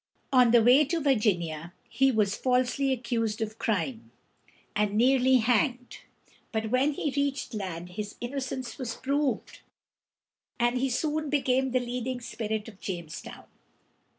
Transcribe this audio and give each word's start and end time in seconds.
On 0.33 0.49
the 0.49 0.63
way 0.63 0.83
to 0.85 0.99
Virginia 0.99 1.73
he 1.87 2.11
was 2.11 2.35
falsely 2.35 2.91
accused 2.91 3.39
of 3.39 3.59
crime, 3.59 4.09
and 4.75 4.95
nearly 4.95 5.35
hanged; 5.37 5.99
but 6.51 6.71
when 6.71 6.93
he 6.93 7.11
reached 7.15 7.53
land 7.53 7.89
his 7.89 8.15
innocence 8.19 8.79
was 8.79 8.95
proved, 8.95 9.59
and 10.59 10.79
he 10.79 10.89
soon 10.89 11.29
became 11.29 11.69
the 11.69 11.79
leading 11.79 12.19
spirit 12.19 12.67
of 12.67 12.79
Jamestown. 12.79 13.43